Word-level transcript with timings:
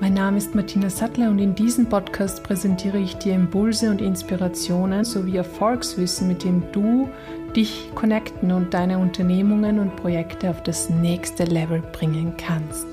Mein 0.00 0.14
Name 0.14 0.38
ist 0.38 0.54
Martina 0.54 0.88
Sattler 0.90 1.28
und 1.28 1.40
in 1.40 1.56
diesem 1.56 1.88
Podcast 1.88 2.44
präsentiere 2.44 2.98
ich 2.98 3.16
dir 3.16 3.34
Impulse 3.34 3.90
und 3.90 4.00
Inspirationen 4.00 5.04
sowie 5.04 5.36
Erfolgswissen, 5.36 6.28
mit 6.28 6.44
dem 6.44 6.62
du 6.70 7.10
dich 7.56 7.90
connecten 7.96 8.52
und 8.52 8.72
deine 8.72 8.98
Unternehmungen 8.98 9.80
und 9.80 9.96
Projekte 9.96 10.50
auf 10.50 10.62
das 10.62 10.88
nächste 10.88 11.46
Level 11.46 11.82
bringen 11.92 12.34
kannst. 12.36 12.86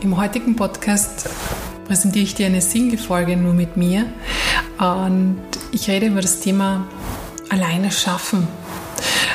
Im 0.00 0.16
heutigen 0.16 0.56
Podcast 0.56 1.30
präsentiere 1.86 2.24
ich 2.24 2.34
dir 2.34 2.46
eine 2.46 2.60
Single-Folge 2.60 3.36
nur 3.36 3.54
mit 3.54 3.76
mir 3.76 4.06
und 4.80 5.38
ich 5.70 5.88
rede 5.88 6.06
über 6.06 6.22
das 6.22 6.40
Thema 6.40 6.88
alleine 7.50 7.92
schaffen. 7.92 8.48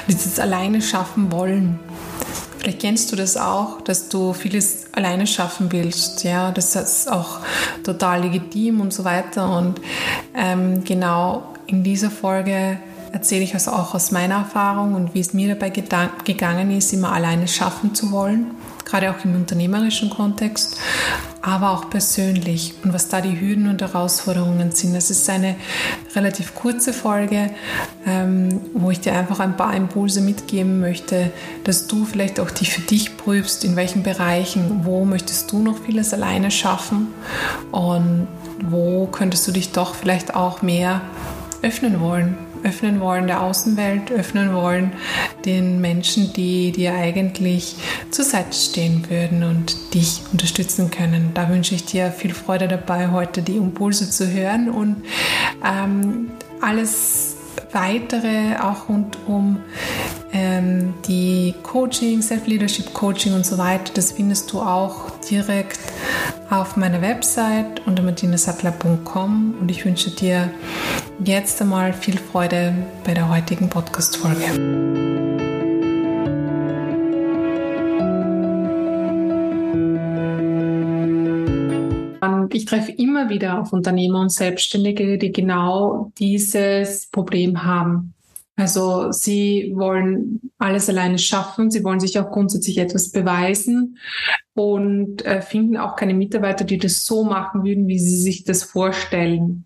Dieses 0.09 0.39
alleine 0.39 0.81
schaffen 0.81 1.31
wollen. 1.31 1.80
Vielleicht 2.58 2.81
kennst 2.81 3.14
du 3.14 3.16
das 3.16 3.38
auch, 3.38 3.80
dass 3.80 4.09
du 4.09 4.34
vieles 4.34 4.77
alleine 4.98 5.28
schaffen 5.28 5.72
willst. 5.72 6.24
Ja, 6.24 6.52
das 6.52 6.76
ist 6.76 7.10
auch 7.10 7.40
total 7.84 8.24
legitim 8.24 8.82
und 8.82 8.92
so 8.92 9.06
weiter. 9.06 9.56
Und 9.56 9.80
ähm, 10.36 10.84
genau 10.84 11.54
in 11.68 11.84
dieser 11.84 12.10
Folge 12.10 12.80
erzähle 13.11 13.43
ich 13.43 13.53
also 13.53 13.71
auch 13.71 13.93
aus 13.93 14.11
meiner 14.11 14.35
Erfahrung 14.35 14.94
und 14.95 15.13
wie 15.13 15.19
es 15.19 15.33
mir 15.33 15.55
dabei 15.55 15.69
gegangen 15.69 16.72
ist, 16.72 16.94
immer 16.94 17.11
alleine 17.11 17.47
schaffen 17.47 17.95
zu 17.95 18.11
wollen 18.11 18.52
gerade 18.88 19.11
auch 19.11 19.23
im 19.25 19.36
unternehmerischen 19.36 20.09
Kontext, 20.09 20.77
aber 21.41 21.72
auch 21.72 21.89
persönlich 21.89 22.73
und 22.83 22.94
was 22.94 23.09
da 23.09 23.22
die 23.22 23.39
Hürden 23.39 23.67
und 23.67 23.81
Herausforderungen 23.81 24.72
sind. 24.72 24.95
Es 24.95 25.09
ist 25.11 25.30
eine 25.30 25.55
relativ 26.16 26.55
kurze 26.55 26.94
Folge, 26.94 27.52
ähm, 28.05 28.61
wo 28.73 28.89
ich 28.89 29.02
dir 29.02 29.14
einfach 29.14 29.39
ein 29.39 29.58
paar 29.58 29.75
Impulse 29.75 30.21
mitgeben 30.21 30.80
möchte, 30.80 31.31
dass 31.66 31.88
du 31.88 32.05
vielleicht 32.05 32.39
auch 32.39 32.49
dich 32.49 32.71
für 32.71 32.81
dich 32.81 33.17
prüfst, 33.17 33.66
in 33.66 33.75
welchen 33.75 34.03
Bereichen, 34.03 34.81
wo 34.83 35.05
möchtest 35.05 35.52
du 35.52 35.59
noch 35.59 35.77
vieles 35.77 36.14
alleine 36.14 36.49
schaffen 36.49 37.09
und 37.71 38.27
wo 38.69 39.08
könntest 39.08 39.47
du 39.47 39.52
dich 39.52 39.71
doch 39.71 39.95
vielleicht 39.95 40.33
auch 40.33 40.61
mehr 40.61 41.02
öffnen 41.61 42.00
wollen 42.00 42.38
öffnen 42.63 43.00
wollen 43.00 43.27
der 43.27 43.41
Außenwelt, 43.41 44.11
öffnen 44.11 44.53
wollen 44.53 44.91
den 45.45 45.80
Menschen, 45.81 46.33
die 46.33 46.72
dir 46.72 46.94
eigentlich 46.94 47.75
zur 48.11 48.25
Seite 48.25 48.53
stehen 48.53 49.09
würden 49.09 49.44
und 49.44 49.94
dich 49.94 50.22
unterstützen 50.31 50.91
können. 50.91 51.31
Da 51.33 51.49
wünsche 51.49 51.75
ich 51.75 51.86
dir 51.86 52.11
viel 52.11 52.33
Freude 52.33 52.67
dabei, 52.67 53.11
heute 53.11 53.41
die 53.41 53.58
Impulse 53.58 54.09
zu 54.09 54.31
hören 54.31 54.69
und 54.69 55.03
ähm, 55.66 56.31
alles 56.61 57.36
weitere 57.71 58.55
auch 58.61 58.89
rund 58.89 59.17
um 59.27 59.59
ähm, 60.31 60.94
die 61.08 61.53
Coaching, 61.64 62.21
Self-Leadership 62.21 62.94
Coaching 62.94 63.33
und 63.33 63.45
so 63.45 63.58
weiter, 63.58 63.92
das 63.94 64.11
findest 64.11 64.52
du 64.52 64.61
auch 64.61 65.17
direkt 65.30 65.80
auf 66.50 66.78
meiner 66.78 67.02
Website 67.02 67.86
unter 67.86 68.03
martinasattler.com 68.03 69.56
und 69.59 69.70
ich 69.72 69.86
wünsche 69.86 70.11
dir 70.11 70.50
jetzt 71.23 71.61
einmal 71.61 71.94
viel 71.94 72.17
Freude 72.17 72.73
bei 73.03 73.14
der 73.14 73.30
heutigen 73.30 73.70
Podcast-Folge. 73.70 74.98
ich 82.54 82.65
treffe 82.65 82.92
immer 82.92 83.30
wieder 83.30 83.61
auf 83.61 83.71
Unternehmer 83.71 84.21
und 84.21 84.32
Selbstständige, 84.32 85.17
die 85.17 85.32
genau 85.32 86.11
dieses 86.17 87.08
Problem 87.08 87.64
haben. 87.64 88.14
Also 88.58 89.12
sie 89.12 89.72
wollen 89.76 90.52
alles 90.58 90.90
alleine 90.90 91.20
schaffen, 91.20 91.70
sie 91.70 91.84
wollen 91.84 92.00
sich 92.00 92.20
auch 92.20 92.32
grundsätzlich 92.32 92.80
etwas 92.80 93.12
beweisen 93.12 94.00
und 94.56 95.23
äh, 95.26 95.44
finden 95.44 95.78
auch 95.78 95.95
keine 95.95 96.16
Mitarbeiter, 96.16 96.66
die 96.66 96.80
das 96.80 97.06
so 97.06 97.23
machen 97.23 97.64
würden, 97.64 97.88
wie 97.88 98.00
sie 98.00 98.18
sich 98.18 98.45
das 98.45 98.64
vorstellen, 98.64 99.66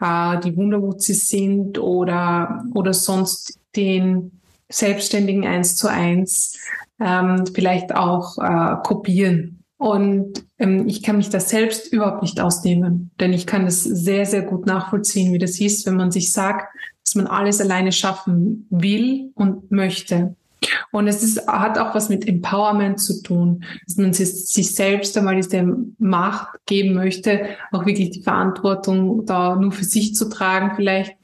äh, 0.00 0.38
die 0.38 0.56
Wunderwut 0.56 1.02
sie 1.02 1.14
sind 1.14 1.80
oder, 1.80 2.64
oder 2.74 2.94
sonst 2.94 3.58
den 3.74 4.40
Selbstständigen 4.68 5.44
eins 5.44 5.74
zu 5.74 5.88
eins 5.88 6.56
ähm, 7.00 7.44
vielleicht 7.52 7.92
auch 7.94 8.38
äh, 8.38 8.76
kopieren. 8.84 9.64
Und 9.78 10.44
ähm, 10.58 10.86
ich 10.86 11.02
kann 11.02 11.16
mich 11.16 11.30
da 11.30 11.40
selbst 11.40 11.92
überhaupt 11.92 12.22
nicht 12.22 12.40
ausnehmen, 12.40 13.10
denn 13.20 13.32
ich 13.32 13.46
kann 13.46 13.64
das 13.64 13.82
sehr, 13.82 14.26
sehr 14.26 14.42
gut 14.42 14.66
nachvollziehen, 14.66 15.32
wie 15.32 15.38
das 15.38 15.60
ist, 15.60 15.86
wenn 15.86 15.96
man 15.96 16.10
sich 16.10 16.32
sagt, 16.32 16.66
dass 17.08 17.14
man 17.14 17.26
alles 17.26 17.60
alleine 17.60 17.90
schaffen 17.90 18.66
will 18.68 19.30
und 19.34 19.70
möchte. 19.70 20.36
Und 20.90 21.06
es 21.06 21.22
ist, 21.22 21.46
hat 21.46 21.78
auch 21.78 21.94
was 21.94 22.08
mit 22.08 22.26
Empowerment 22.26 23.00
zu 23.00 23.22
tun, 23.22 23.64
dass 23.86 23.96
man 23.96 24.12
sich, 24.12 24.46
sich 24.46 24.74
selbst 24.74 25.16
einmal 25.16 25.36
diese 25.36 25.64
Macht 25.98 26.48
geben 26.66 26.94
möchte, 26.94 27.46
auch 27.72 27.86
wirklich 27.86 28.10
die 28.10 28.22
Verantwortung 28.22 29.24
da 29.24 29.56
nur 29.56 29.72
für 29.72 29.84
sich 29.84 30.14
zu 30.14 30.28
tragen, 30.28 30.72
vielleicht 30.76 31.16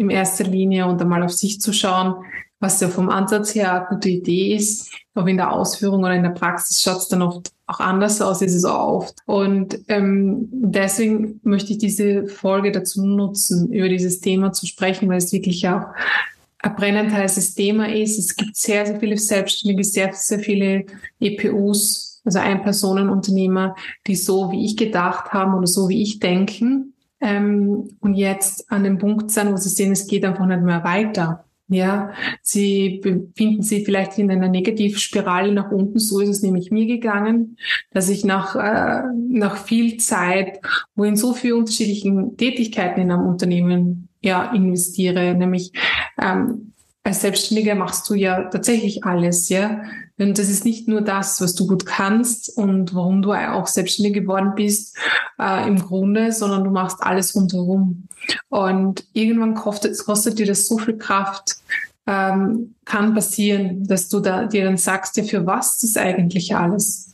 in 0.00 0.08
erster 0.08 0.44
Linie 0.44 0.86
und 0.86 1.00
einmal 1.00 1.22
auf 1.22 1.32
sich 1.32 1.60
zu 1.60 1.72
schauen, 1.72 2.24
was 2.58 2.80
ja 2.80 2.88
vom 2.88 3.10
Ansatz 3.10 3.54
her 3.54 3.72
eine 3.72 3.88
gute 3.88 4.08
Idee 4.08 4.54
ist. 4.54 4.90
Aber 5.14 5.28
in 5.28 5.36
der 5.36 5.52
Ausführung 5.52 6.00
oder 6.00 6.14
in 6.14 6.22
der 6.22 6.30
Praxis 6.30 6.80
schaut 6.80 6.98
es 6.98 7.08
dann 7.08 7.22
oft 7.22 7.52
auch 7.66 7.80
anders 7.80 8.20
aus, 8.22 8.40
ist 8.40 8.54
es 8.54 8.64
auch 8.64 8.96
oft. 8.96 9.14
Und 9.26 9.78
ähm, 9.88 10.48
deswegen 10.50 11.40
möchte 11.42 11.72
ich 11.72 11.78
diese 11.78 12.26
Folge 12.26 12.72
dazu 12.72 13.04
nutzen, 13.04 13.72
über 13.72 13.88
dieses 13.88 14.20
Thema 14.20 14.52
zu 14.52 14.66
sprechen, 14.66 15.08
weil 15.08 15.18
es 15.18 15.32
wirklich 15.32 15.68
auch 15.68 15.84
ein 16.62 16.76
brennend 16.76 17.12
heißes 17.12 17.54
Thema 17.54 17.88
ist. 17.92 18.18
Es 18.18 18.36
gibt 18.36 18.56
sehr, 18.56 18.86
sehr 18.86 19.00
viele 19.00 19.18
Selbstständige, 19.18 19.84
sehr, 19.84 20.12
sehr 20.14 20.38
viele 20.38 20.86
EPUs, 21.20 22.22
also 22.24 22.38
Ein-Personen-Unternehmer, 22.38 23.76
die 24.06 24.16
so 24.16 24.50
wie 24.50 24.64
ich 24.64 24.76
gedacht 24.76 25.32
haben 25.32 25.54
oder 25.54 25.66
so 25.66 25.88
wie 25.88 26.02
ich 26.02 26.18
denken 26.20 26.89
ähm, 27.20 27.96
und 28.00 28.14
jetzt 28.14 28.70
an 28.70 28.84
dem 28.84 28.98
Punkt 28.98 29.30
sind, 29.30 29.52
wo 29.52 29.56
sie 29.56 29.68
sehen, 29.68 29.92
es 29.92 30.06
geht 30.06 30.24
einfach 30.24 30.46
nicht 30.46 30.62
mehr 30.62 30.84
weiter. 30.84 31.44
Ja, 31.72 32.10
sie 32.42 32.98
befinden 33.00 33.62
sich 33.62 33.84
vielleicht 33.84 34.18
in 34.18 34.28
einer 34.28 34.48
Negativspirale 34.48 35.52
nach 35.52 35.70
unten. 35.70 36.00
So 36.00 36.18
ist 36.18 36.28
es 36.28 36.42
nämlich 36.42 36.72
mir 36.72 36.86
gegangen, 36.86 37.58
dass 37.92 38.08
ich 38.08 38.24
nach, 38.24 38.56
äh, 38.56 39.02
nach 39.28 39.56
viel 39.56 39.98
Zeit, 39.98 40.58
wo 40.96 41.04
in 41.04 41.14
so 41.14 41.32
vielen 41.32 41.58
unterschiedlichen 41.58 42.36
Tätigkeiten 42.36 43.00
in 43.00 43.12
einem 43.12 43.28
Unternehmen 43.28 44.08
ja 44.20 44.52
investiere, 44.52 45.34
nämlich 45.36 45.72
ähm, 46.20 46.72
als 47.04 47.22
Selbstständiger 47.22 47.76
machst 47.76 48.10
du 48.10 48.14
ja 48.14 48.44
tatsächlich 48.50 49.04
alles, 49.04 49.48
ja. 49.48 49.82
Und 50.20 50.38
das 50.38 50.50
ist 50.50 50.66
nicht 50.66 50.86
nur 50.86 51.00
das, 51.00 51.40
was 51.40 51.54
du 51.54 51.66
gut 51.66 51.86
kannst 51.86 52.54
und 52.56 52.94
warum 52.94 53.22
du 53.22 53.32
auch 53.32 53.66
selbstständig 53.66 54.12
geworden 54.12 54.52
bist, 54.54 54.96
äh, 55.38 55.66
im 55.66 55.78
Grunde, 55.78 56.32
sondern 56.32 56.62
du 56.62 56.70
machst 56.70 56.98
alles 57.00 57.34
rundherum. 57.34 58.06
Und 58.50 59.06
irgendwann 59.14 59.54
kostet, 59.54 59.98
kostet 60.04 60.38
dir 60.38 60.46
das 60.46 60.66
so 60.66 60.76
viel 60.76 60.98
Kraft, 60.98 61.56
ähm, 62.06 62.74
kann 62.84 63.14
passieren, 63.14 63.86
dass 63.86 64.08
du 64.10 64.20
da, 64.20 64.44
dir 64.44 64.64
dann 64.64 64.76
sagst, 64.76 65.16
ja, 65.16 65.24
für 65.24 65.46
was 65.46 65.78
das 65.78 65.96
eigentlich 65.96 66.54
alles? 66.54 67.12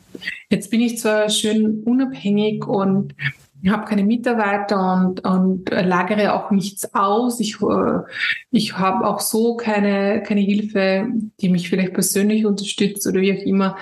Jetzt 0.50 0.70
bin 0.70 0.80
ich 0.80 0.98
zwar 0.98 1.28
schön 1.28 1.82
unabhängig 1.84 2.66
und 2.66 3.14
ich 3.62 3.70
habe 3.70 3.84
keine 3.84 4.04
Mitarbeiter 4.04 4.94
und, 4.94 5.24
und 5.24 5.70
lagere 5.70 6.34
auch 6.34 6.50
nichts 6.50 6.94
aus. 6.94 7.40
Ich, 7.40 7.60
äh, 7.60 8.00
ich 8.50 8.78
habe 8.78 9.06
auch 9.06 9.20
so 9.20 9.56
keine, 9.56 10.22
keine 10.22 10.40
Hilfe, 10.40 11.08
die 11.40 11.48
mich 11.48 11.68
vielleicht 11.68 11.94
persönlich 11.94 12.46
unterstützt 12.46 13.06
oder 13.06 13.20
wie 13.20 13.32
auch 13.32 13.44
immer. 13.44 13.76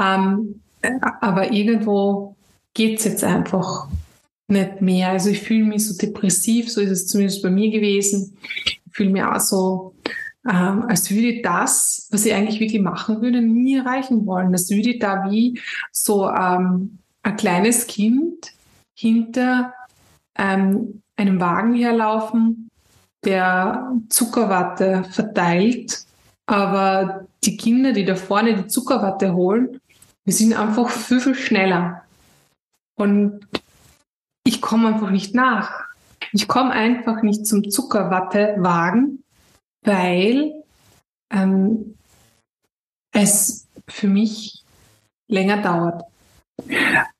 Ähm, 0.00 0.60
aber 1.20 1.52
irgendwo 1.52 2.36
geht's 2.74 3.04
jetzt 3.04 3.24
einfach 3.24 3.88
nicht 4.48 4.80
mehr. 4.80 5.10
Also 5.10 5.30
ich 5.30 5.40
fühle 5.40 5.64
mich 5.64 5.86
so 5.86 5.96
depressiv, 5.96 6.70
so 6.70 6.80
ist 6.80 6.90
es 6.90 7.06
zumindest 7.06 7.42
bei 7.42 7.50
mir 7.50 7.70
gewesen. 7.70 8.36
Ich 8.64 8.92
fühle 8.92 9.10
mich 9.10 9.22
auch 9.22 9.40
so, 9.40 9.94
ähm, 10.48 10.84
als 10.88 11.10
würde 11.10 11.42
das, 11.42 12.08
was 12.10 12.26
ich 12.26 12.34
eigentlich 12.34 12.60
wirklich 12.60 12.82
machen 12.82 13.22
würde, 13.22 13.40
nie 13.40 13.76
erreichen 13.76 14.26
wollen. 14.26 14.52
Als 14.52 14.70
würde 14.70 14.90
ich 14.90 14.98
da 14.98 15.30
wie 15.30 15.60
so 15.92 16.28
ähm, 16.28 16.98
ein 17.22 17.36
kleines 17.36 17.86
Kind 17.86 18.52
hinter 19.00 19.72
ähm, 20.36 21.02
einem 21.16 21.40
Wagen 21.40 21.74
herlaufen, 21.74 22.68
der 23.24 23.92
Zuckerwatte 24.08 25.04
verteilt, 25.04 26.04
aber 26.46 27.26
die 27.44 27.56
Kinder, 27.56 27.92
die 27.92 28.04
da 28.04 28.14
vorne 28.14 28.54
die 28.54 28.66
Zuckerwatte 28.66 29.34
holen, 29.34 29.80
wir 30.24 30.34
sind 30.34 30.54
einfach 30.54 30.90
viel, 30.90 31.20
viel 31.20 31.34
schneller. 31.34 32.02
Und 32.98 33.46
ich 34.44 34.60
komme 34.60 34.88
einfach 34.88 35.10
nicht 35.10 35.34
nach. 35.34 35.84
Ich 36.32 36.46
komme 36.46 36.72
einfach 36.72 37.22
nicht 37.22 37.46
zum 37.46 37.70
Zuckerwattewagen, 37.70 39.24
weil 39.84 40.52
ähm, 41.32 41.96
es 43.12 43.66
für 43.88 44.08
mich 44.08 44.62
länger 45.28 45.62
dauert. 45.62 46.04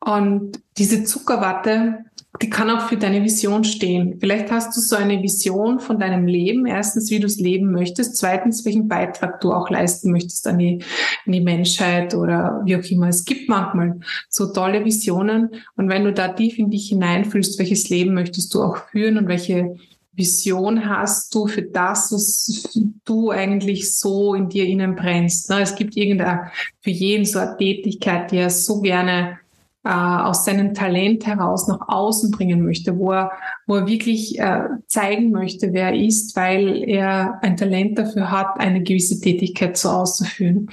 Und 0.01 0.61
diese 0.79 1.05
Zuckerwatte, 1.05 2.05
die 2.41 2.49
kann 2.49 2.71
auch 2.71 2.89
für 2.89 2.97
deine 2.97 3.23
Vision 3.23 3.65
stehen. 3.65 4.17
Vielleicht 4.19 4.51
hast 4.51 4.75
du 4.77 4.81
so 4.81 4.97
eine 4.97 5.23
Vision 5.23 5.81
von 5.81 5.99
deinem 5.99 6.27
Leben. 6.27 6.65
Erstens, 6.65 7.11
wie 7.11 7.19
du 7.21 7.27
es 7.27 7.39
leben 7.39 7.71
möchtest. 7.73 8.17
Zweitens, 8.17 8.65
welchen 8.65 8.89
Beitrag 8.89 9.41
du 9.41 9.53
auch 9.53 9.69
leisten 9.69 10.11
möchtest 10.11 10.47
an 10.47 10.59
die, 10.59 10.83
an 11.27 11.33
die 11.33 11.41
Menschheit 11.41 12.15
oder 12.15 12.63
wie 12.65 12.77
auch 12.77 12.85
immer. 12.85 13.09
Es 13.09 13.25
gibt 13.25 13.49
manchmal 13.49 14.01
so 14.29 14.53
tolle 14.53 14.85
Visionen. 14.85 15.51
Und 15.77 15.89
wenn 15.91 16.05
du 16.05 16.13
da 16.13 16.29
tief 16.29 16.59
in 16.59 16.71
dich 16.71 16.89
hineinfühlst, 16.89 17.59
welches 17.59 17.91
Leben 17.91 18.15
möchtest 18.15 18.55
du 18.55 18.63
auch 18.63 18.79
führen 18.91 19.19
und 19.19 19.29
welche 19.29 19.77
Vision 20.21 20.89
hast 20.89 21.35
du 21.35 21.47
für 21.47 21.63
das, 21.63 22.13
was 22.13 22.69
du 23.05 23.31
eigentlich 23.31 23.97
so 23.97 24.35
in 24.35 24.49
dir 24.49 24.67
innen 24.67 24.95
brennst? 24.95 25.49
Ne? 25.51 25.63
Es 25.63 25.75
gibt 25.75 25.97
irgendeine, 25.97 26.51
für 26.81 26.91
jeden 26.91 27.25
so 27.25 27.39
eine 27.39 27.57
Tätigkeit, 27.57 28.31
die 28.31 28.37
er 28.37 28.51
so 28.51 28.81
gerne 28.81 29.39
äh, 29.83 29.89
aus 29.89 30.45
seinem 30.45 30.75
Talent 30.75 31.27
heraus 31.27 31.67
nach 31.67 31.81
außen 31.89 32.31
bringen 32.31 32.63
möchte, 32.63 32.99
wo 32.99 33.13
er, 33.13 33.33
wo 33.67 33.77
er 33.77 33.87
wirklich 33.87 34.39
äh, 34.39 34.65
zeigen 34.87 35.31
möchte, 35.31 35.73
wer 35.73 35.89
er 35.89 35.95
ist, 35.95 36.37
weil 36.37 36.87
er 36.87 37.39
ein 37.43 37.57
Talent 37.57 37.99
dafür 37.99 38.31
hat, 38.31 38.61
eine 38.61 38.83
gewisse 38.83 39.19
Tätigkeit 39.21 39.79
so 39.79 39.89
auszuführen. 39.89 40.71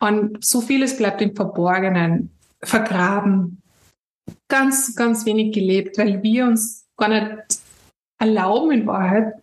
Und 0.00 0.42
so 0.42 0.62
vieles 0.62 0.96
bleibt 0.96 1.20
im 1.20 1.36
Verborgenen, 1.36 2.30
vergraben, 2.62 3.60
ganz, 4.48 4.96
ganz 4.96 5.26
wenig 5.26 5.54
gelebt, 5.54 5.98
weil 5.98 6.22
wir 6.22 6.46
uns 6.46 6.86
gar 6.96 7.08
nicht 7.08 7.58
erlauben 8.18 8.70
in 8.72 8.86
Wahrheit, 8.86 9.34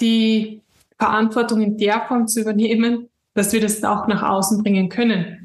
die 0.00 0.60
Verantwortung 0.98 1.60
in 1.60 1.78
der 1.78 2.00
Form 2.06 2.26
zu 2.26 2.40
übernehmen, 2.40 3.08
dass 3.34 3.52
wir 3.52 3.60
das 3.60 3.82
auch 3.84 4.06
nach 4.08 4.22
außen 4.22 4.62
bringen 4.62 4.88
können. 4.88 5.38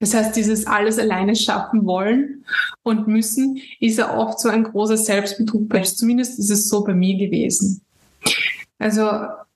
Das 0.00 0.14
heißt, 0.14 0.36
dieses 0.36 0.66
alles 0.66 0.98
alleine 0.98 1.34
schaffen 1.36 1.86
wollen 1.86 2.44
und 2.82 3.08
müssen, 3.08 3.60
ist 3.80 3.98
ja 3.98 4.16
oft 4.16 4.38
so 4.38 4.48
ein 4.48 4.64
großer 4.64 4.96
Selbstbetrug. 4.96 5.68
Zumindest 5.86 6.38
ist 6.38 6.50
es 6.50 6.68
so 6.68 6.84
bei 6.84 6.94
mir 6.94 7.16
gewesen. 7.16 7.80
Also 8.78 9.10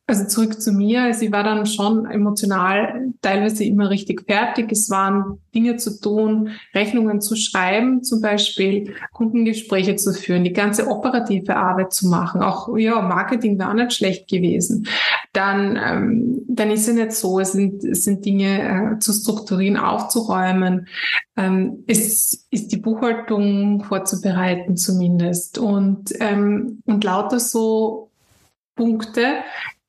also 0.08 0.24
zurück 0.24 0.60
zu 0.60 0.72
mir. 0.72 1.10
Ich 1.10 1.30
war 1.30 1.44
dann 1.44 1.66
schon 1.66 2.06
emotional 2.06 3.12
teilweise 3.20 3.64
immer 3.64 3.90
richtig 3.90 4.22
fertig. 4.26 4.72
Es 4.72 4.88
waren 4.88 5.38
Dinge 5.54 5.76
zu 5.76 6.00
tun, 6.00 6.52
Rechnungen 6.74 7.20
zu 7.20 7.36
schreiben, 7.36 8.02
zum 8.02 8.22
Beispiel 8.22 8.94
Kundengespräche 9.12 9.96
zu 9.96 10.14
führen, 10.14 10.44
die 10.44 10.54
ganze 10.54 10.88
operative 10.88 11.56
Arbeit 11.56 11.92
zu 11.92 12.08
machen. 12.08 12.40
Auch 12.42 12.74
ja, 12.78 13.02
Marketing 13.02 13.58
war 13.58 13.74
nicht 13.74 13.92
schlecht 13.92 14.28
gewesen. 14.28 14.88
Dann, 15.34 15.76
ähm, 15.76 16.40
dann 16.48 16.70
ist 16.70 16.88
es 16.88 16.94
nicht 16.94 17.12
so. 17.12 17.38
Es 17.38 17.52
sind, 17.52 17.84
es 17.84 18.04
sind 18.04 18.24
Dinge 18.24 18.94
äh, 18.94 18.98
zu 19.00 19.12
strukturieren, 19.12 19.76
aufzuräumen. 19.76 20.88
Ähm, 21.36 21.84
es 21.86 22.46
ist 22.50 22.72
die 22.72 22.78
Buchhaltung 22.78 23.84
vorzubereiten 23.84 24.78
zumindest 24.78 25.58
und 25.58 26.14
ähm, 26.18 26.82
und 26.86 27.04
lauter 27.04 27.40
so 27.40 28.10
Punkte, 28.74 29.42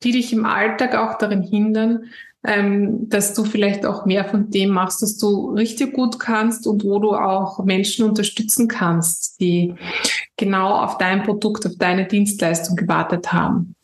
die 0.04 0.12
dich 0.12 0.34
im 0.34 0.46
Alltag 0.46 0.96
auch 0.96 1.18
darin 1.18 1.42
hindern, 1.42 2.06
ähm, 2.46 3.10
dass 3.10 3.34
du 3.34 3.44
vielleicht 3.44 3.86
auch 3.86 4.06
mehr 4.06 4.24
von 4.24 4.50
dem 4.50 4.70
machst, 4.70 5.02
dass 5.02 5.18
du 5.18 5.52
richtig 5.52 5.94
gut 5.94 6.20
kannst 6.20 6.68
und 6.68 6.84
wo 6.86 7.00
du 7.00 7.14
auch 7.14 7.64
Menschen 7.66 8.06
unterstützen 8.08 8.68
kannst, 8.68 9.42
die 9.42 9.76
genau 10.38 10.70
auf 10.70 10.98
dein 10.98 11.24
Produkt, 11.24 11.66
auf 11.66 11.76
deine 11.78 12.08
Dienstleistung 12.08 12.78
gewartet 12.78 13.34
haben. 13.34 13.76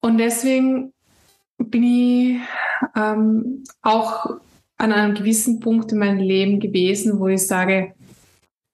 Und 0.00 0.18
deswegen 0.18 0.92
bin 1.58 1.82
ich 1.84 2.40
ähm, 2.96 3.62
auch 3.82 4.26
an 4.78 4.92
einem 4.92 5.14
gewissen 5.14 5.60
Punkt 5.60 5.92
in 5.92 5.98
meinem 5.98 6.18
Leben 6.18 6.58
gewesen, 6.58 7.20
wo 7.20 7.28
ich 7.28 7.46
sage, 7.46 7.92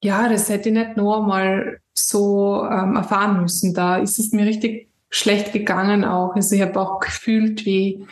ja, 0.02 0.28
das 0.28 0.48
hätte 0.48 0.68
ich 0.68 0.74
nicht 0.74 0.96
nur 0.96 1.26
mal 1.26 1.80
so 1.92 2.64
ähm, 2.64 2.94
erfahren 2.96 3.42
müssen. 3.42 3.74
Da 3.74 3.96
ist 3.96 4.18
es 4.18 4.32
mir 4.32 4.46
richtig 4.46 4.88
schlecht 5.10 5.52
gegangen 5.52 6.04
auch. 6.04 6.34
Also 6.34 6.56
ich 6.56 6.62
habe 6.62 6.80
auch 6.80 7.00
gefühlt, 7.00 7.64
wie 7.64 8.06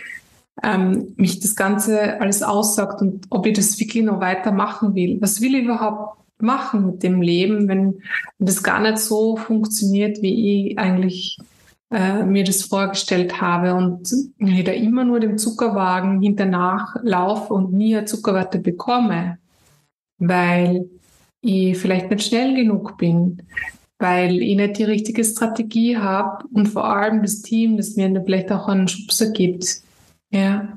ähm, 0.62 1.14
mich 1.16 1.40
das 1.40 1.56
Ganze 1.56 2.20
alles 2.20 2.42
aussagt 2.42 3.00
und 3.00 3.26
ob 3.30 3.46
ich 3.46 3.54
das 3.54 3.78
wirklich 3.78 4.04
noch 4.04 4.20
weitermachen 4.20 4.94
will. 4.94 5.18
Was 5.20 5.40
will 5.40 5.54
ich 5.54 5.64
überhaupt 5.64 6.18
machen 6.38 6.86
mit 6.86 7.02
dem 7.02 7.22
Leben, 7.22 7.68
wenn 7.68 8.02
das 8.38 8.62
gar 8.62 8.80
nicht 8.80 8.98
so 8.98 9.36
funktioniert, 9.36 10.20
wie 10.22 10.70
ich 10.70 10.78
eigentlich 10.78 11.38
äh, 11.90 12.24
mir 12.24 12.44
das 12.44 12.62
vorgestellt 12.62 13.40
habe 13.40 13.74
und 13.74 14.10
wenn 14.38 14.56
ich 14.56 14.64
da 14.64 14.72
immer 14.72 15.04
nur 15.04 15.20
dem 15.20 15.38
Zuckerwagen 15.38 16.20
hinternach 16.20 16.96
laufe 17.02 17.54
und 17.54 17.72
nie 17.72 17.96
eine 17.96 18.04
Zuckerwatte 18.04 18.58
bekomme, 18.58 19.38
weil 20.18 20.88
ich 21.40 21.76
vielleicht 21.76 22.10
nicht 22.10 22.26
schnell 22.26 22.54
genug 22.54 22.96
bin, 22.96 23.42
weil 23.98 24.42
ich 24.42 24.56
nicht 24.56 24.78
die 24.78 24.84
richtige 24.84 25.24
Strategie 25.24 25.96
habe 25.96 26.44
und 26.52 26.68
vor 26.68 26.84
allem 26.84 27.22
das 27.22 27.42
Team, 27.42 27.76
das 27.76 27.96
mir 27.96 28.22
vielleicht 28.24 28.50
auch 28.52 28.68
einen 28.68 28.88
Schubser 28.88 29.30
gibt. 29.30 29.82
Ja. 30.30 30.76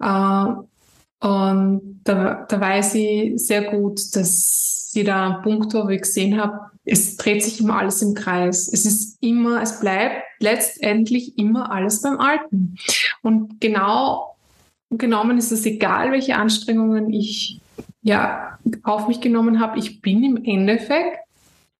Äh, 0.00 1.26
und 1.26 2.00
da, 2.04 2.46
da 2.48 2.60
weiß 2.60 2.94
ich 2.96 3.38
sehr 3.38 3.70
gut, 3.70 4.14
dass 4.14 4.90
sie 4.92 5.04
da 5.04 5.26
einen 5.26 5.42
Punkt 5.42 5.74
wo 5.74 5.88
ich 5.88 6.02
gesehen 6.02 6.40
habe, 6.40 6.70
es 6.84 7.16
dreht 7.16 7.42
sich 7.42 7.60
immer 7.60 7.78
alles 7.78 8.00
im 8.00 8.14
Kreis. 8.14 8.68
Es 8.72 8.86
ist 8.86 9.18
immer, 9.20 9.60
es 9.60 9.80
bleibt 9.80 10.22
letztendlich 10.38 11.36
immer 11.36 11.70
alles 11.72 12.02
beim 12.02 12.20
Alten. 12.20 12.76
Und 13.22 13.60
genau 13.60 14.36
genommen 14.90 15.36
ist 15.36 15.50
es 15.50 15.66
egal, 15.66 16.12
welche 16.12 16.36
Anstrengungen 16.36 17.12
ich 17.12 17.60
ja 18.02 18.58
auf 18.84 19.08
mich 19.08 19.20
genommen 19.20 19.60
habe. 19.60 19.78
Ich 19.78 20.00
bin 20.00 20.22
im 20.22 20.44
Endeffekt 20.44 21.25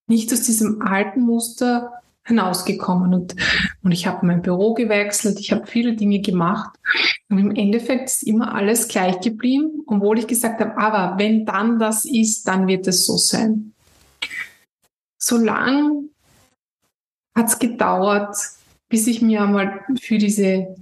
nicht 0.07 0.31
aus 0.33 0.41
diesem 0.41 0.81
alten 0.81 1.21
Muster 1.21 1.93
hinausgekommen 2.27 3.13
und, 3.13 3.35
und 3.83 3.91
ich 3.91 4.05
habe 4.05 4.25
mein 4.25 4.41
Büro 4.41 4.73
gewechselt, 4.73 5.39
ich 5.39 5.51
habe 5.51 5.65
viele 5.65 5.95
Dinge 5.95 6.19
gemacht 6.19 6.77
und 7.29 7.37
im 7.37 7.55
Endeffekt 7.55 8.09
ist 8.09 8.23
immer 8.23 8.53
alles 8.53 8.87
gleich 8.87 9.19
geblieben, 9.21 9.83
obwohl 9.87 10.19
ich 10.19 10.27
gesagt 10.27 10.59
habe, 10.59 10.77
aber 10.77 11.17
wenn 11.17 11.45
dann 11.45 11.79
das 11.79 12.03
ist, 12.05 12.47
dann 12.47 12.67
wird 12.67 12.87
es 12.87 13.05
so 13.05 13.17
sein. 13.17 13.73
So 15.17 15.37
lang 15.37 16.09
hat 17.35 17.47
es 17.47 17.59
gedauert, 17.59 18.35
bis 18.89 19.07
ich 19.07 19.21
mir 19.21 19.43
einmal 19.43 19.81
für 19.99 20.17
diese 20.17 20.75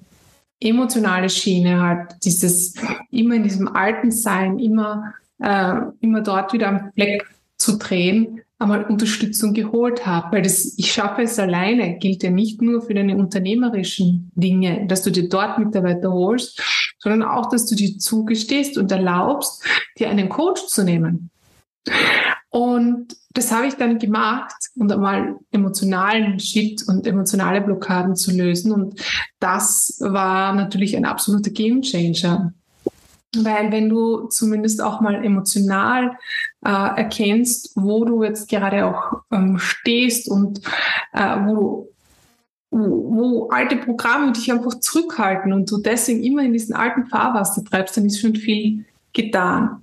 emotionale 0.60 1.30
Schiene 1.30 1.82
halt, 1.82 2.16
dieses 2.24 2.74
immer 3.12 3.36
in 3.36 3.44
diesem 3.44 3.68
alten 3.68 4.12
Sein, 4.12 4.58
immer, 4.58 5.14
äh, 5.40 5.76
immer 6.00 6.22
dort 6.22 6.54
wieder 6.54 6.70
am 6.70 6.92
Fleck 6.94 7.35
zu 7.58 7.78
drehen, 7.78 8.42
einmal 8.58 8.86
Unterstützung 8.86 9.54
geholt 9.54 10.06
habe, 10.06 10.38
weil 10.38 10.42
das 10.42 10.76
ich 10.78 10.92
schaffe 10.92 11.24
es 11.24 11.38
alleine 11.40 11.98
gilt 11.98 12.24
ja 12.24 12.30
nicht 12.30 12.62
nur 12.62 12.82
für 12.82 12.94
deine 12.94 13.18
unternehmerischen 13.18 14.32
Dinge, 14.36 14.86
dass 14.88 15.04
du 15.04 15.12
dir 15.12 15.28
dort 15.28 15.60
Mitarbeiter 15.60 16.12
holst, 16.12 16.62
sondern 17.00 17.24
auch, 17.24 17.50
dass 17.50 17.66
du 17.66 17.76
dir 17.76 17.98
zugestehst 17.98 18.78
und 18.78 18.92
erlaubst, 18.92 19.64
dir 20.00 20.10
einen 20.10 20.30
Coach 20.30 20.68
zu 20.68 20.84
nehmen. 20.84 21.30
Und 22.50 23.18
das 23.34 23.52
habe 23.52 23.68
ich 23.68 23.76
dann 23.76 24.00
gemacht 24.00 24.56
und 24.76 24.92
einmal 24.92 25.36
emotionalen 25.52 26.40
Shit 26.40 26.88
und 26.88 27.06
emotionale 27.06 27.60
Blockaden 27.60 28.16
zu 28.16 28.32
lösen. 28.32 28.72
Und 28.72 29.02
das 29.40 29.98
war 30.00 30.56
natürlich 30.56 30.96
ein 30.96 31.04
absoluter 31.04 31.52
Gamechanger. 31.52 32.54
Weil 33.44 33.72
wenn 33.72 33.90
du 33.90 34.28
zumindest 34.28 34.82
auch 34.82 35.02
mal 35.02 35.26
emotional 35.26 36.18
äh, 36.64 36.70
erkennst, 36.70 37.72
wo 37.76 38.06
du 38.06 38.24
jetzt 38.24 38.48
gerade 38.50 38.86
auch 38.86 39.22
ähm, 39.32 39.58
stehst 39.58 40.30
und 40.30 40.62
äh, 41.14 41.38
wo 41.46 41.56
du 41.56 41.90
wo, 42.72 43.48
alte 43.50 43.78
Programme 43.78 44.34
dich 44.34 44.52
einfach 44.52 44.80
zurückhalten 44.80 45.54
und 45.54 45.70
du 45.72 45.78
deswegen 45.78 46.24
immer 46.24 46.44
in 46.44 46.54
diesen 46.54 46.76
alten 46.76 47.06
Fahrwasser 47.06 47.64
treibst, 47.64 47.96
dann 47.96 48.06
ist 48.06 48.20
schon 48.20 48.36
viel 48.36 48.86
getan. 49.14 49.82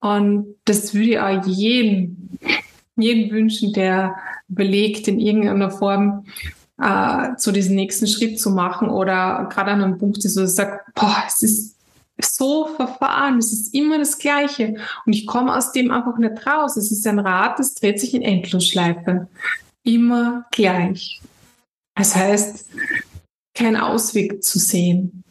Und 0.00 0.54
das 0.64 0.94
würde 0.94 1.10
ich 1.10 1.18
auch 1.18 1.46
jedem, 1.46 2.28
jedem 2.96 3.30
wünschen, 3.30 3.72
der 3.72 4.14
überlegt, 4.48 5.08
in 5.08 5.18
irgendeiner 5.18 5.70
Form 5.70 6.26
äh, 6.80 7.36
zu 7.36 7.52
diesem 7.52 7.74
nächsten 7.74 8.06
Schritt 8.06 8.38
zu 8.38 8.50
machen 8.50 8.88
oder 8.88 9.48
gerade 9.50 9.72
an 9.72 9.82
einem 9.82 9.98
Punkt 9.98 10.24
ist, 10.24 10.36
wo 10.36 10.40
du 10.40 10.48
sagst, 10.48 10.80
boah, 10.94 11.24
es 11.26 11.42
ist 11.42 11.73
so 12.20 12.66
verfahren, 12.76 13.38
es 13.38 13.52
ist 13.52 13.74
immer 13.74 13.98
das 13.98 14.18
Gleiche. 14.18 14.76
Und 15.04 15.12
ich 15.12 15.26
komme 15.26 15.56
aus 15.56 15.72
dem 15.72 15.90
einfach 15.90 16.16
nicht 16.18 16.46
raus. 16.46 16.76
Es 16.76 16.92
ist 16.92 17.06
ein 17.06 17.18
Rad, 17.18 17.58
das 17.58 17.74
dreht 17.74 18.00
sich 18.00 18.14
in 18.14 18.22
Endlosschleife. 18.22 19.28
Immer 19.82 20.46
gleich. 20.50 21.20
Das 21.96 22.14
heißt, 22.14 22.66
kein 23.54 23.76
Ausweg 23.76 24.42
zu 24.42 24.58
sehen. 24.58 25.23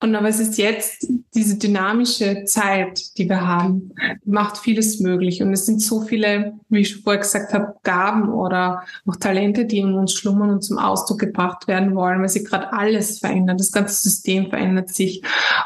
Und 0.00 0.14
aber 0.14 0.28
es 0.28 0.40
ist 0.40 0.58
jetzt 0.58 1.06
diese 1.34 1.56
dynamische 1.56 2.44
Zeit, 2.44 3.16
die 3.16 3.28
wir 3.28 3.46
haben, 3.46 3.94
macht 4.26 4.58
vieles 4.58 5.00
möglich. 5.00 5.42
Und 5.42 5.52
es 5.54 5.64
sind 5.64 5.80
so 5.80 6.02
viele, 6.02 6.54
wie 6.68 6.80
ich 6.80 7.02
vorher 7.02 7.22
gesagt 7.22 7.54
habe, 7.54 7.76
Gaben 7.82 8.28
oder 8.28 8.82
auch 9.06 9.16
Talente, 9.16 9.64
die 9.64 9.78
in 9.78 9.94
uns 9.94 10.12
schlummern 10.12 10.50
und 10.50 10.62
zum 10.62 10.78
Ausdruck 10.78 11.20
gebracht 11.20 11.66
werden 11.66 11.94
wollen, 11.94 12.20
weil 12.20 12.28
sich 12.28 12.44
gerade 12.44 12.74
alles 12.74 13.20
verändert. 13.20 13.58
Das 13.58 13.72
ganze 13.72 13.94
System 13.94 14.50
verändert 14.50 14.90
sich. 14.90 15.22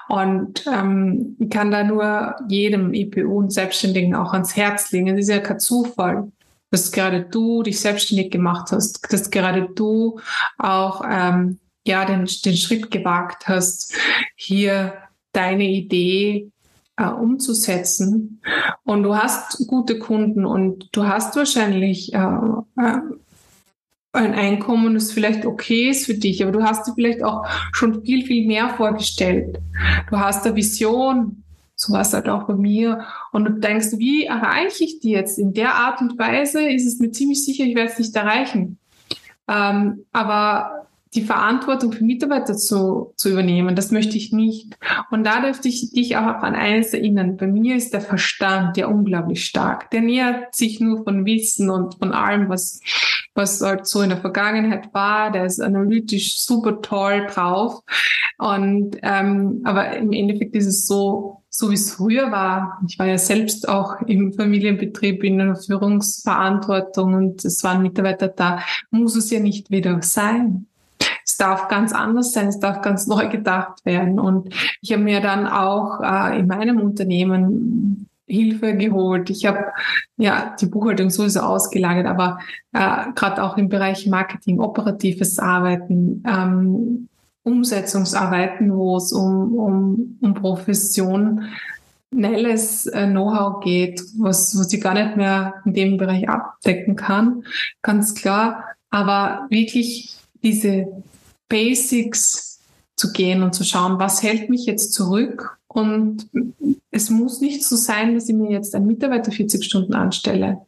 Und 0.09 0.65
ähm, 0.73 1.37
ich 1.41 1.51
kann 1.51 1.73
da 1.73 1.83
nur 1.83 2.37
jedem 2.49 2.95
IPU 2.95 3.37
und 3.37 3.53
Selbstständigen 3.53 4.15
auch 4.15 4.33
ans 4.33 4.55
Herz 4.55 4.93
legen. 4.93 5.09
Es 5.09 5.23
ist 5.23 5.35
ja 5.35 5.41
kein 5.41 5.59
Zufall 5.59 6.31
dass 6.73 6.93
gerade 6.93 7.23
du 7.23 7.65
dich 7.65 7.81
selbstständig 7.81 8.31
gemacht 8.31 8.71
hast, 8.71 9.13
dass 9.13 9.31
gerade 9.31 9.69
du 9.75 10.21
auch 10.57 11.03
ähm, 11.05 11.59
ja 11.87 12.05
den, 12.05 12.29
den 12.45 12.57
Schritt 12.57 12.91
gewagt 12.91 13.49
hast, 13.49 13.95
hier 14.35 14.95
deine 15.33 15.65
Idee 15.65 16.51
äh, 16.97 17.07
umzusetzen. 17.07 18.41
Und 18.85 19.03
du 19.03 19.17
hast 19.17 19.67
gute 19.67 19.99
Kunden 19.99 20.45
und 20.45 20.89
du 20.93 21.07
hast 21.07 21.37
wahrscheinlich 21.37 22.13
äh, 22.13 22.19
äh, 22.19 23.01
ein 24.13 24.35
Einkommen, 24.35 24.95
das 24.95 25.13
vielleicht 25.13 25.47
okay 25.47 25.89
ist 25.89 26.07
für 26.07 26.15
dich, 26.15 26.43
aber 26.43 26.53
du 26.53 26.63
hast 26.63 26.87
dir 26.87 26.95
vielleicht 26.95 27.23
auch 27.23 27.47
schon 27.73 28.03
viel, 28.03 28.27
viel 28.27 28.47
mehr 28.47 28.71
vorgestellt. 28.71 29.59
Du 30.11 30.19
hast 30.19 30.45
eine 30.45 30.57
Vision, 30.57 31.45
so 31.77 31.93
war 31.93 32.01
es 32.01 32.13
halt 32.13 32.29
auch 32.29 32.45
bei 32.45 32.55
mir. 32.55 33.07
Und 33.33 33.45
du 33.45 33.53
denkst, 33.53 33.93
wie 33.99 34.25
erreiche 34.25 34.85
ich 34.85 34.99
die 34.99 35.11
jetzt? 35.11 35.39
In 35.39 35.55
der 35.55 35.75
Art 35.75 36.01
und 36.01 36.19
Weise 36.19 36.69
ist 36.69 36.87
es 36.87 36.99
mir 36.99 37.13
ziemlich 37.13 37.45
sicher, 37.45 37.65
ich 37.65 37.77
werde 37.77 37.93
es 37.93 37.99
nicht 37.99 38.15
erreichen. 38.17 38.79
Ähm, 39.49 40.05
aber 40.13 40.89
die 41.14 41.23
Verantwortung 41.23 41.93
für 41.93 42.05
Mitarbeiter 42.05 42.57
zu, 42.57 43.12
zu 43.17 43.31
übernehmen. 43.31 43.75
Das 43.75 43.90
möchte 43.90 44.17
ich 44.17 44.33
nicht. 44.33 44.76
Und 45.11 45.25
da 45.25 45.40
dürfte 45.40 45.69
ich 45.69 45.90
dich 45.90 46.17
auch 46.17 46.43
an 46.43 46.55
eines 46.55 46.95
erinnern. 46.95 47.37
Bei 47.37 47.49
mir 47.49 47.75
ist 47.75 47.93
der 47.93 48.00
Verstand 48.00 48.76
ja 48.76 48.87
unglaublich 48.87 49.45
stark. 49.45 49.90
Der 49.90 50.02
nähert 50.02 50.55
sich 50.55 50.81
nur 50.81 51.02
von 51.02 51.25
Wissen 51.25 51.69
und 51.69 51.97
von 51.97 52.12
allem, 52.12 52.49
was, 52.49 52.81
was 53.35 53.61
halt 53.61 53.87
so 53.87 54.02
in 54.02 54.11
der 54.11 54.21
Vergangenheit 54.21 54.95
war. 54.95 55.33
Der 55.33 55.47
ist 55.47 55.61
analytisch 55.61 56.40
super 56.43 56.81
toll 56.81 57.26
drauf. 57.29 57.81
Und, 58.38 58.97
ähm, 59.02 59.62
aber 59.64 59.97
im 59.97 60.12
Endeffekt 60.12 60.55
ist 60.55 60.67
es 60.67 60.87
so, 60.87 61.43
so 61.49 61.71
wie 61.71 61.75
es 61.75 61.93
früher 61.93 62.31
war. 62.31 62.81
Ich 62.87 63.00
war 63.00 63.07
ja 63.07 63.19
selbst 63.19 63.69
auch 63.69 64.00
im 64.02 64.33
Familienbetrieb 64.33 65.25
in 65.25 65.40
einer 65.40 65.57
Führungsverantwortung 65.57 67.14
und 67.14 67.45
es 67.45 67.64
waren 67.64 67.83
Mitarbeiter 67.83 68.29
da, 68.29 68.61
muss 68.90 69.17
es 69.17 69.31
ja 69.31 69.40
nicht 69.40 69.71
wieder 69.71 70.00
sein 70.02 70.69
es 71.25 71.37
darf 71.37 71.69
ganz 71.69 71.93
anders 71.93 72.33
sein, 72.33 72.49
es 72.49 72.61
darf 72.61 72.83
ganz 72.83 73.07
neu 73.07 73.29
gedacht 73.29 73.85
werden. 73.85 74.19
Und 74.19 74.55
ich 74.81 74.93
habe 74.93 75.03
mir 75.03 75.21
dann 75.21 75.47
auch 75.47 76.00
äh, 76.03 76.39
in 76.39 76.47
meinem 76.47 76.81
Unternehmen 76.81 78.09
Hilfe 78.31 78.77
geholt. 78.77 79.29
Ich 79.31 79.45
habe 79.45 79.73
ja 80.17 80.57
die 80.61 80.67
Buchhaltung 80.67 81.11
sowieso 81.11 81.41
ausgelagert, 81.41 82.07
aber 82.07 82.39
äh, 82.73 83.12
gerade 83.15 83.43
auch 83.43 83.57
im 83.57 83.69
Bereich 83.69 84.07
Marketing, 84.07 84.61
operatives 84.61 85.39
Arbeiten, 85.39 86.23
ähm, 86.27 87.09
Umsetzungsarbeiten, 87.43 88.75
wo 88.75 88.97
es 88.97 89.12
um, 89.12 89.55
um, 89.55 90.19
um 90.21 90.35
professionelles 90.35 92.87
äh, 92.87 93.07
Know-how 93.07 93.62
geht, 93.65 94.03
was, 94.19 94.57
was 94.59 94.73
ich 94.73 94.81
gar 94.81 94.95
nicht 94.95 95.17
mehr 95.17 95.55
in 95.65 95.75
dem 95.75 95.97
Bereich 95.97 96.29
abdecken 96.29 96.97
kann, 96.97 97.45
ganz 97.83 98.15
klar. 98.15 98.65
Aber 98.91 99.47
wirklich 99.50 100.17
diese 100.42 100.87
Basics 101.49 102.61
zu 102.97 103.12
gehen 103.12 103.42
und 103.42 103.54
zu 103.54 103.64
schauen, 103.64 103.99
was 103.99 104.23
hält 104.23 104.50
mich 104.50 104.66
jetzt 104.66 104.92
zurück. 104.92 105.59
Und 105.68 106.28
es 106.90 107.11
muss 107.11 107.40
nicht 107.40 107.64
so 107.64 107.76
sein, 107.76 108.14
dass 108.14 108.28
ich 108.28 108.35
mir 108.35 108.50
jetzt 108.50 108.75
einen 108.75 108.87
Mitarbeiter 108.87 109.32
40 109.32 109.64
Stunden 109.64 109.94
anstelle, 109.94 110.61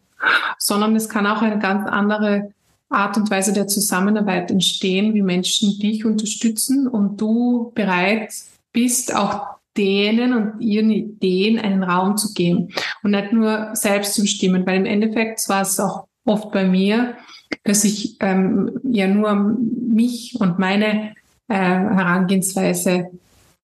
sondern 0.58 0.96
es 0.96 1.08
kann 1.08 1.26
auch 1.26 1.42
eine 1.42 1.58
ganz 1.58 1.88
andere 1.88 2.52
Art 2.88 3.16
und 3.16 3.30
Weise 3.30 3.52
der 3.52 3.66
Zusammenarbeit 3.66 4.50
entstehen, 4.50 5.14
wie 5.14 5.22
Menschen 5.22 5.78
dich 5.78 6.04
unterstützen 6.04 6.86
und 6.86 7.20
du 7.20 7.72
bereit 7.74 8.32
bist, 8.72 9.14
auch 9.14 9.46
denen 9.76 10.34
und 10.34 10.60
ihren 10.60 10.90
Ideen 10.90 11.58
einen 11.58 11.82
Raum 11.82 12.16
zu 12.16 12.34
geben 12.34 12.68
und 13.02 13.12
nicht 13.12 13.32
nur 13.32 13.70
selbst 13.74 14.14
zu 14.14 14.22
bestimmen, 14.22 14.66
weil 14.66 14.76
im 14.76 14.86
Endeffekt 14.86 15.48
war 15.48 15.62
es 15.62 15.80
auch 15.80 16.06
oft 16.24 16.52
bei 16.52 16.64
mir, 16.64 17.16
dass 17.64 17.84
ich 17.84 18.16
ähm, 18.20 18.80
ja 18.84 19.06
nur 19.06 19.34
mich 19.34 20.36
und 20.38 20.58
meine 20.58 21.14
äh, 21.48 21.54
Herangehensweise 21.54 23.10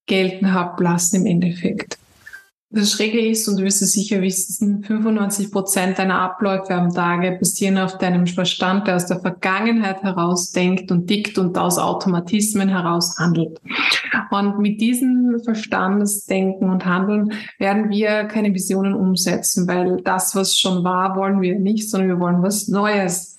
gelten 0.06 0.52
habe 0.52 0.82
lassen 0.82 1.16
im 1.16 1.26
Endeffekt. 1.26 1.98
Das 2.70 2.92
Schräge 2.92 3.26
ist, 3.26 3.48
und 3.48 3.58
du 3.58 3.64
wirst 3.64 3.80
es 3.80 3.92
sicher 3.92 4.20
wissen, 4.20 4.82
95 4.82 5.50
Prozent 5.50 5.98
deiner 5.98 6.20
Abläufe 6.20 6.74
am 6.74 6.92
Tage 6.92 7.38
basieren 7.38 7.78
auf 7.78 7.96
deinem 7.96 8.26
Verstand, 8.26 8.86
der 8.86 8.96
aus 8.96 9.06
der 9.06 9.20
Vergangenheit 9.20 10.02
heraus 10.02 10.52
denkt 10.52 10.90
und 10.90 11.08
dickt 11.08 11.38
und 11.38 11.56
aus 11.56 11.78
Automatismen 11.78 12.68
heraus 12.68 13.18
handelt. 13.18 13.58
Und 14.30 14.58
mit 14.58 14.82
diesem 14.82 15.40
Verstandesdenken 15.42 16.68
und 16.68 16.84
Handeln 16.84 17.32
werden 17.58 17.88
wir 17.88 18.24
keine 18.24 18.52
Visionen 18.52 18.92
umsetzen, 18.92 19.66
weil 19.66 20.02
das, 20.02 20.36
was 20.36 20.58
schon 20.58 20.84
war, 20.84 21.16
wollen 21.16 21.40
wir 21.40 21.58
nicht, 21.58 21.88
sondern 21.88 22.10
wir 22.10 22.20
wollen 22.20 22.42
was 22.42 22.68
Neues 22.68 23.37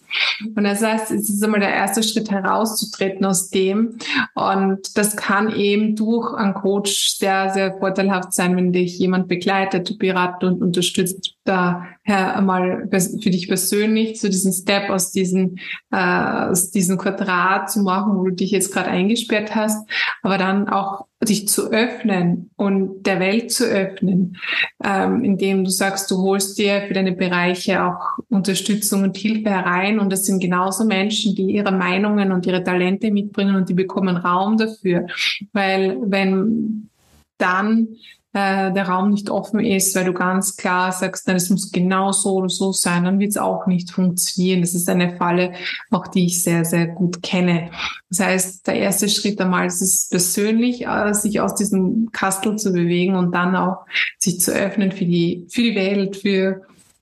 und 0.56 0.64
das 0.64 0.84
heißt, 0.84 1.12
es 1.12 1.30
ist 1.30 1.44
einmal 1.44 1.60
der 1.60 1.74
erste 1.74 2.04
Schritt 2.04 2.32
herauszutreten 2.32 3.26
aus 3.26 3.50
dem. 3.50 3.98
Und 4.36 4.98
das 4.98 5.16
kann 5.16 5.54
eben 5.54 5.96
durch 5.96 6.34
einen 6.34 6.54
Coach 6.54 7.18
sehr, 7.18 7.50
sehr 7.52 7.78
vorteilhaft 7.78 8.34
sein, 8.34 8.56
wenn 8.56 8.72
dich 8.72 8.98
jemand 8.98 9.28
begleitet, 9.28 10.00
beratet 10.00 10.44
und 10.44 10.62
unterstützt, 10.62 11.36
daher 11.50 12.38
einmal 12.38 12.88
für 12.92 13.30
dich 13.30 13.48
persönlich 13.48 14.22
so 14.22 14.28
diesen 14.28 14.54
Step 14.54 14.90
aus 14.90 15.12
diesem, 15.12 15.58
äh, 15.92 15.98
aus 15.98 16.72
diesem 16.72 16.98
Quadrat 16.98 17.72
zu 17.72 17.82
machen, 17.82 18.16
wo 18.16 18.26
du 18.26 18.32
dich 18.32 18.52
jetzt 18.52 18.72
gerade 18.74 18.90
eingesperrt 18.90 19.56
hast, 19.56 19.90
aber 20.22 20.38
dann 20.38 20.70
auch 20.70 21.06
dich 21.22 21.48
zu 21.50 21.72
öffnen 21.72 22.50
und 22.56 23.04
der 23.04 23.20
Welt 23.20 23.52
zu 23.52 23.66
öffnen, 23.66 24.38
ähm, 24.84 25.24
indem 25.24 25.66
du 25.66 25.70
sagst, 25.70 26.10
du 26.12 26.18
holst 26.20 26.58
dir 26.58 26.84
für 26.88 26.94
deine 26.94 27.12
Bereiche 27.12 27.84
auch 27.84 28.20
Unterstützung 28.30 29.04
und 29.04 29.18
Hilfe 29.18 29.50
herein. 29.50 30.00
Und 30.00 30.14
das 30.14 30.26
sind 30.26 30.40
genauso 30.40 30.86
Menschen, 30.86 31.36
die 31.36 31.52
ihre 31.52 31.74
Meinungen 31.74 32.32
und 32.32 32.46
ihre 32.46 32.64
Talente 32.64 33.12
mitbringen 33.12 33.56
und 33.56 33.68
die 33.68 33.74
bekommen 33.74 34.16
Raum 34.16 34.58
dafür, 34.58 35.08
weil 35.52 35.98
wenn 36.06 36.90
dann 37.38 37.90
äh, 38.34 38.72
der 38.72 38.88
Raum 38.88 39.10
nicht 39.10 39.30
offen 39.32 39.60
ist, 39.60 39.96
weil 39.96 40.06
du 40.06 40.14
ganz 40.14 40.56
klar 40.56 40.92
sagst, 40.92 41.28
nein, 41.28 41.38
es 41.38 41.50
muss 41.50 41.72
genau 41.72 42.12
so 42.12 42.36
oder 42.36 42.50
so 42.50 42.72
sein, 42.72 43.06
dann 43.06 43.20
wird 43.20 43.32
es 43.32 43.38
auch 43.38 43.66
nicht 43.66 43.92
funktionieren. 43.92 44.62
Das 44.62 44.76
ist 44.76 44.88
eine 44.88 45.18
Falle, 45.18 45.54
auch 45.90 46.08
die 46.08 46.28
ich 46.28 46.44
sehr, 46.44 46.64
sehr 46.64 46.88
gut 46.88 47.24
kenne. 47.24 47.72
Das 48.10 48.20
heißt, 48.20 48.68
der 48.68 48.76
erste 48.76 49.10
Schritt 49.10 49.42
einmal 49.42 49.66
ist 49.66 49.82
es 49.82 50.10
persönlich, 50.10 50.86
äh, 50.86 51.14
sich 51.14 51.42
aus 51.42 51.56
diesem 51.56 52.12
Kastel 52.12 52.58
zu 52.58 52.72
bewegen 52.72 53.16
und 53.16 53.34
dann 53.34 53.56
auch 53.56 53.86
sich 54.20 54.40
zu 54.40 54.52
öffnen 54.52 54.92
für 54.92 55.06
die, 55.06 55.48
für 55.50 55.62
die 55.62 55.76
Welt, 55.76 56.18
für 56.18 56.62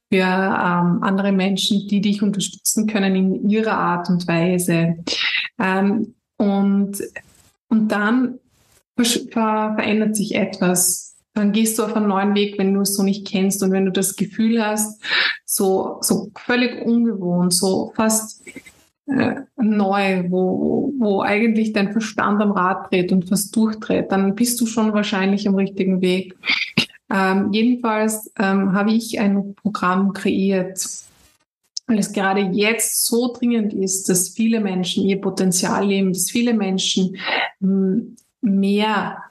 für 0.10 0.24
ähm, 0.24 1.04
andere 1.04 1.34
Menschen, 1.34 1.86
die 1.90 2.00
dich 2.00 2.22
unterstützen 2.22 2.88
können 2.88 3.14
in 3.14 3.50
ihrer 3.50 3.78
Art 3.78 4.10
und 4.10 4.26
Weise. 4.26 5.04
Ähm, 5.60 6.16
und, 6.38 7.04
und 7.68 7.92
dann 7.92 8.40
verändert 8.96 10.16
sich 10.16 10.36
etwas 10.36 11.17
dann 11.38 11.52
gehst 11.52 11.78
du 11.78 11.84
auf 11.84 11.96
einen 11.96 12.08
neuen 12.08 12.36
Weg, 12.36 12.58
wenn 12.58 12.74
du 12.74 12.82
es 12.82 12.96
so 12.96 13.04
nicht 13.04 13.28
kennst 13.28 13.62
und 13.64 13.72
wenn 13.72 13.86
du 13.86 13.92
das 13.92 14.16
Gefühl 14.16 14.66
hast, 14.66 15.02
so, 15.46 15.98
so 16.02 16.32
völlig 16.36 16.86
ungewohnt, 16.86 17.54
so 17.54 17.94
fast 17.96 18.44
äh, 19.06 19.36
neu, 19.56 20.26
wo, 20.30 20.94
wo 20.98 21.22
eigentlich 21.22 21.74
dein 21.74 21.92
Verstand 21.92 22.42
am 22.42 22.52
Rad 22.52 22.92
dreht 22.92 23.12
und 23.12 23.30
fast 23.30 23.56
durchdreht, 23.56 24.12
dann 24.12 24.36
bist 24.36 24.60
du 24.60 24.66
schon 24.66 24.94
wahrscheinlich 24.94 25.48
am 25.48 25.56
richtigen 25.56 26.02
Weg. 26.02 26.36
Ähm, 27.10 27.54
jedenfalls 27.54 28.32
ähm, 28.38 28.74
habe 28.74 28.92
ich 28.92 29.20
ein 29.20 29.56
Programm 29.56 30.14
kreiert, 30.14 30.86
weil 31.86 32.00
es 32.00 32.12
gerade 32.12 32.42
jetzt 32.42 33.06
so 33.06 33.32
dringend 33.32 33.74
ist, 33.74 34.10
dass 34.10 34.30
viele 34.30 34.60
Menschen 34.60 35.06
ihr 35.06 35.22
Potenzial 35.22 35.88
leben, 35.88 36.12
dass 36.12 36.30
viele 36.30 36.54
Menschen 36.54 37.16
mehr 38.42 39.24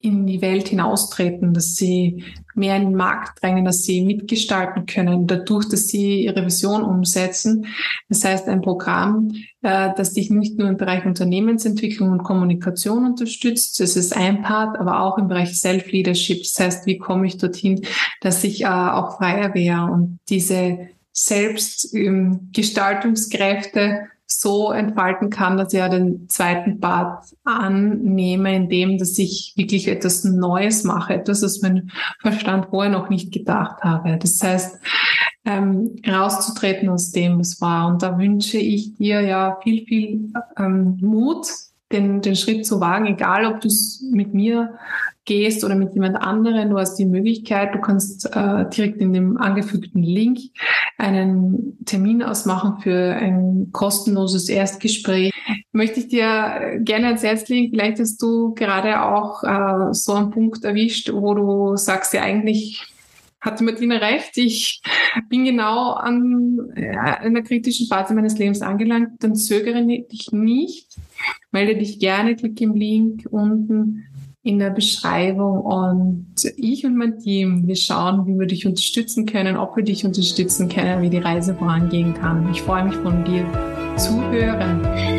in 0.00 0.26
die 0.26 0.40
Welt 0.40 0.68
hinaustreten, 0.68 1.54
dass 1.54 1.74
sie 1.74 2.24
mehr 2.54 2.76
in 2.76 2.84
den 2.84 2.94
Markt 2.94 3.42
drängen, 3.42 3.64
dass 3.64 3.82
sie 3.82 4.04
mitgestalten 4.04 4.86
können, 4.86 5.26
dadurch, 5.26 5.68
dass 5.68 5.88
sie 5.88 6.24
ihre 6.24 6.44
Vision 6.44 6.82
umsetzen. 6.82 7.66
Das 8.08 8.24
heißt, 8.24 8.46
ein 8.48 8.60
Programm, 8.60 9.32
äh, 9.62 9.90
das 9.96 10.12
dich 10.12 10.30
nicht 10.30 10.56
nur 10.56 10.68
im 10.68 10.76
Bereich 10.76 11.04
Unternehmensentwicklung 11.04 12.12
und 12.12 12.22
Kommunikation 12.22 13.06
unterstützt, 13.06 13.80
das 13.80 13.96
ist 13.96 14.16
ein 14.16 14.42
Part, 14.42 14.78
aber 14.78 15.02
auch 15.02 15.18
im 15.18 15.26
Bereich 15.26 15.58
Self-Leadership. 15.58 16.42
Das 16.42 16.56
heißt, 16.58 16.86
wie 16.86 16.98
komme 16.98 17.26
ich 17.26 17.38
dorthin, 17.38 17.84
dass 18.20 18.44
ich 18.44 18.62
äh, 18.62 18.66
auch 18.66 19.16
freier 19.16 19.52
wäre 19.54 19.90
und 19.90 20.20
diese 20.28 20.90
Selbstgestaltungskräfte 21.12 24.06
so 24.30 24.72
entfalten 24.72 25.30
kann, 25.30 25.56
dass 25.56 25.72
ich 25.72 25.78
ja 25.78 25.88
den 25.88 26.28
zweiten 26.28 26.80
Part 26.80 27.24
annehme, 27.44 28.54
indem 28.54 28.98
dass 28.98 29.18
ich 29.18 29.54
wirklich 29.56 29.88
etwas 29.88 30.22
Neues 30.22 30.84
mache, 30.84 31.14
etwas, 31.14 31.42
was 31.42 31.62
mein 31.62 31.90
Verstand 32.20 32.66
vorher 32.66 32.92
noch 32.92 33.08
nicht 33.08 33.32
gedacht 33.32 33.82
habe. 33.82 34.18
Das 34.18 34.38
heißt, 34.42 34.78
ähm, 35.46 35.96
rauszutreten 36.06 36.90
aus 36.90 37.10
dem, 37.10 37.38
was 37.38 37.60
war. 37.60 37.88
Und 37.88 38.02
da 38.02 38.18
wünsche 38.18 38.58
ich 38.58 38.96
dir 38.96 39.22
ja 39.22 39.58
viel, 39.62 39.86
viel 39.86 40.32
ähm, 40.58 40.98
Mut, 41.00 41.46
den, 41.92 42.20
den 42.20 42.36
Schritt 42.36 42.66
zu 42.66 42.80
wagen, 42.80 43.06
egal 43.06 43.46
ob 43.46 43.60
du 43.60 43.68
es 43.68 44.04
mit 44.10 44.34
mir 44.34 44.78
gehst 45.24 45.62
oder 45.62 45.74
mit 45.74 45.94
jemand 45.94 46.16
anderem, 46.16 46.70
du 46.70 46.78
hast 46.78 46.96
die 46.96 47.04
Möglichkeit, 47.04 47.74
du 47.74 47.80
kannst 47.80 48.24
äh, 48.34 48.68
direkt 48.70 49.00
in 49.00 49.12
dem 49.12 49.36
angefügten 49.36 50.02
Link 50.02 50.38
einen 50.96 51.78
Termin 51.84 52.22
ausmachen 52.22 52.80
für 52.80 53.14
ein 53.14 53.68
kostenloses 53.72 54.48
Erstgespräch. 54.48 55.32
Möchte 55.72 56.00
ich 56.00 56.08
dir 56.08 56.78
gerne 56.80 57.08
ans 57.08 57.22
Herz 57.22 57.48
legen, 57.48 57.70
vielleicht 57.70 58.00
hast 58.00 58.20
du 58.22 58.54
gerade 58.54 59.02
auch 59.02 59.44
äh, 59.44 59.92
so 59.92 60.14
einen 60.14 60.30
Punkt 60.30 60.64
erwischt, 60.64 61.10
wo 61.12 61.34
du 61.34 61.76
sagst, 61.76 62.14
ja 62.14 62.22
eigentlich 62.22 62.86
hatte 63.40 63.64
Martina 63.64 63.96
recht, 63.96 64.36
ich 64.36 64.82
bin 65.28 65.44
genau 65.44 65.92
an 65.92 66.72
einer 66.74 67.42
kritischen 67.42 67.86
Phase 67.86 68.14
meines 68.14 68.38
Lebens 68.38 68.62
angelangt, 68.62 69.22
dann 69.22 69.36
zögere 69.36 69.84
dich 69.86 70.32
nicht, 70.32 70.96
melde 71.50 71.76
dich 71.76 72.00
gerne, 72.00 72.36
klick 72.36 72.60
im 72.60 72.74
Link 72.74 73.26
unten 73.30 74.04
in 74.42 74.58
der 74.58 74.70
Beschreibung 74.70 75.60
und 75.60 76.36
ich 76.56 76.86
und 76.86 76.96
mein 76.96 77.18
Team, 77.18 77.66
wir 77.66 77.76
schauen, 77.76 78.26
wie 78.26 78.38
wir 78.38 78.46
dich 78.46 78.66
unterstützen 78.66 79.26
können, 79.26 79.56
ob 79.56 79.76
wir 79.76 79.84
dich 79.84 80.04
unterstützen 80.06 80.68
können, 80.68 81.02
wie 81.02 81.10
die 81.10 81.18
Reise 81.18 81.54
vorangehen 81.54 82.14
kann. 82.14 82.48
Ich 82.50 82.62
freue 82.62 82.84
mich 82.84 82.96
von 82.96 83.24
dir 83.24 83.44
zu 83.96 84.22
hören. 84.30 85.17